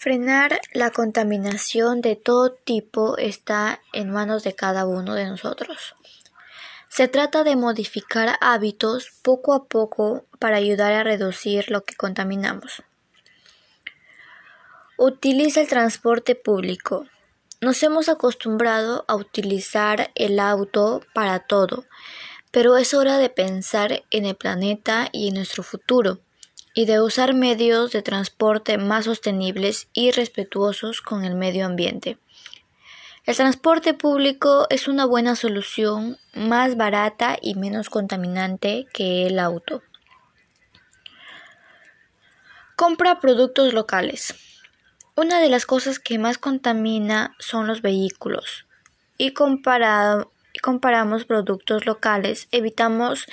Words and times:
Frenar 0.00 0.60
la 0.74 0.92
contaminación 0.92 2.02
de 2.02 2.14
todo 2.14 2.52
tipo 2.52 3.18
está 3.18 3.80
en 3.92 4.12
manos 4.12 4.44
de 4.44 4.54
cada 4.54 4.86
uno 4.86 5.14
de 5.14 5.26
nosotros. 5.26 5.96
Se 6.88 7.08
trata 7.08 7.42
de 7.42 7.56
modificar 7.56 8.36
hábitos 8.40 9.10
poco 9.22 9.54
a 9.54 9.64
poco 9.64 10.24
para 10.38 10.58
ayudar 10.58 10.92
a 10.92 11.02
reducir 11.02 11.68
lo 11.72 11.82
que 11.82 11.96
contaminamos. 11.96 12.84
Utiliza 14.96 15.62
el 15.62 15.66
transporte 15.66 16.36
público. 16.36 17.08
Nos 17.60 17.82
hemos 17.82 18.08
acostumbrado 18.08 19.04
a 19.08 19.16
utilizar 19.16 20.12
el 20.14 20.38
auto 20.38 21.02
para 21.12 21.40
todo, 21.40 21.86
pero 22.52 22.76
es 22.76 22.94
hora 22.94 23.18
de 23.18 23.30
pensar 23.30 24.04
en 24.12 24.26
el 24.26 24.36
planeta 24.36 25.08
y 25.10 25.26
en 25.26 25.34
nuestro 25.34 25.64
futuro, 25.64 26.20
y 26.74 26.86
de 26.86 27.00
usar 27.00 27.34
medios 27.34 27.92
de 27.92 28.02
transporte 28.02 28.78
más 28.78 29.06
sostenibles 29.06 29.88
y 29.92 30.10
respetuosos 30.10 31.00
con 31.00 31.24
el 31.24 31.34
medio 31.34 31.66
ambiente. 31.66 32.18
El 33.28 33.36
transporte 33.36 33.92
público 33.92 34.66
es 34.70 34.88
una 34.88 35.04
buena 35.04 35.36
solución, 35.36 36.16
más 36.32 36.78
barata 36.78 37.36
y 37.42 37.56
menos 37.56 37.90
contaminante 37.90 38.86
que 38.94 39.26
el 39.26 39.38
auto. 39.38 39.82
Compra 42.74 43.20
productos 43.20 43.74
locales. 43.74 44.34
Una 45.14 45.40
de 45.40 45.50
las 45.50 45.66
cosas 45.66 45.98
que 45.98 46.18
más 46.18 46.38
contamina 46.38 47.34
son 47.38 47.66
los 47.66 47.82
vehículos. 47.82 48.66
Y 49.18 49.32
comparado, 49.32 50.32
comparamos 50.62 51.24
productos 51.24 51.84
locales, 51.84 52.48
evitamos 52.50 53.26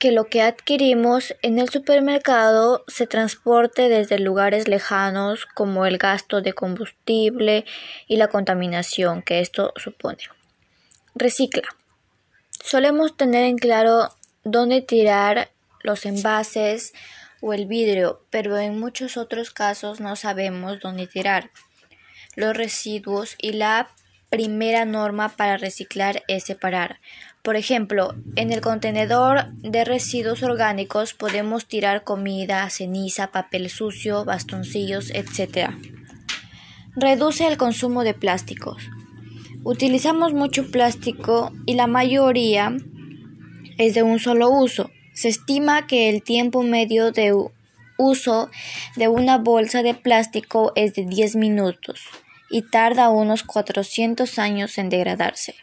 que 0.00 0.10
lo 0.10 0.24
que 0.24 0.42
adquirimos 0.42 1.36
en 1.42 1.60
el 1.60 1.68
supermercado 1.68 2.84
se 2.88 3.06
transporte 3.06 3.88
desde 3.88 4.18
lugares 4.18 4.66
lejanos 4.66 5.46
como 5.54 5.86
el 5.86 5.98
gasto 5.98 6.40
de 6.40 6.52
combustible 6.52 7.64
y 8.08 8.16
la 8.16 8.26
contaminación 8.26 9.22
que 9.22 9.38
esto 9.38 9.72
supone. 9.76 10.24
Recicla. 11.14 11.68
Solemos 12.64 13.16
tener 13.16 13.44
en 13.44 13.58
claro 13.58 14.08
dónde 14.42 14.80
tirar 14.80 15.50
los 15.82 16.04
envases, 16.04 16.92
o 17.40 17.54
el 17.54 17.66
vidrio, 17.66 18.24
pero 18.30 18.58
en 18.58 18.78
muchos 18.78 19.16
otros 19.16 19.50
casos 19.50 20.00
no 20.00 20.16
sabemos 20.16 20.80
dónde 20.80 21.06
tirar 21.06 21.50
los 22.36 22.56
residuos 22.56 23.34
y 23.38 23.52
la 23.52 23.90
primera 24.30 24.84
norma 24.84 25.28
para 25.28 25.56
reciclar 25.56 26.22
es 26.28 26.44
separar. 26.44 27.00
Por 27.42 27.56
ejemplo, 27.56 28.14
en 28.36 28.52
el 28.52 28.60
contenedor 28.60 29.52
de 29.54 29.84
residuos 29.84 30.42
orgánicos 30.42 31.14
podemos 31.14 31.66
tirar 31.66 32.04
comida, 32.04 32.68
ceniza, 32.70 33.32
papel 33.32 33.68
sucio, 33.68 34.24
bastoncillos, 34.24 35.10
etc. 35.10 35.70
Reduce 36.94 37.46
el 37.46 37.56
consumo 37.56 38.04
de 38.04 38.14
plásticos. 38.14 38.82
Utilizamos 39.64 40.32
mucho 40.32 40.70
plástico 40.70 41.52
y 41.66 41.74
la 41.74 41.86
mayoría 41.86 42.76
es 43.78 43.94
de 43.94 44.02
un 44.02 44.20
solo 44.20 44.48
uso. 44.48 44.90
Se 45.12 45.28
estima 45.28 45.86
que 45.86 46.08
el 46.08 46.22
tiempo 46.22 46.62
medio 46.62 47.10
de 47.10 47.34
uso 47.98 48.50
de 48.96 49.08
una 49.08 49.38
bolsa 49.38 49.82
de 49.82 49.94
plástico 49.94 50.72
es 50.76 50.94
de 50.94 51.04
10 51.04 51.36
minutos 51.36 52.00
y 52.50 52.62
tarda 52.62 53.08
unos 53.08 53.44
400 53.44 54.38
años 54.38 54.76
en 54.76 54.90
degradarse. 54.90 55.54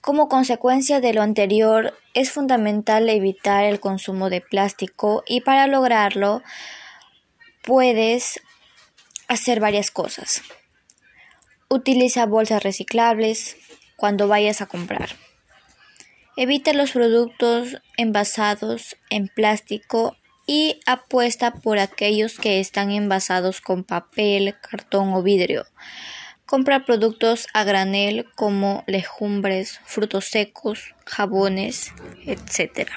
Como 0.00 0.28
consecuencia 0.28 1.00
de 1.00 1.14
lo 1.14 1.22
anterior, 1.22 1.98
es 2.14 2.30
fundamental 2.30 3.08
evitar 3.08 3.64
el 3.64 3.80
consumo 3.80 4.30
de 4.30 4.40
plástico 4.40 5.22
y 5.26 5.40
para 5.40 5.66
lograrlo 5.66 6.42
puedes 7.62 8.40
hacer 9.28 9.60
varias 9.60 9.90
cosas. 9.90 10.42
Utiliza 11.68 12.26
bolsas 12.26 12.62
reciclables 12.62 13.56
cuando 13.96 14.28
vayas 14.28 14.60
a 14.60 14.66
comprar. 14.66 15.16
Evita 16.36 16.72
los 16.72 16.92
productos 16.92 17.80
envasados 17.96 18.96
en 19.10 19.28
plástico 19.28 20.16
y 20.46 20.80
apuesta 20.86 21.52
por 21.52 21.78
aquellos 21.78 22.38
que 22.38 22.60
están 22.60 22.90
envasados 22.90 23.60
con 23.60 23.84
papel, 23.84 24.54
cartón 24.60 25.12
o 25.12 25.22
vidrio. 25.22 25.66
Compra 26.46 26.84
productos 26.84 27.48
a 27.52 27.64
granel 27.64 28.26
como 28.36 28.84
legumbres, 28.86 29.80
frutos 29.84 30.26
secos, 30.26 30.94
jabones, 31.04 31.92
etc. 32.24 32.88